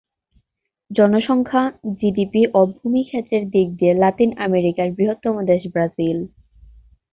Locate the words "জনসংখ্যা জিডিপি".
0.91-2.41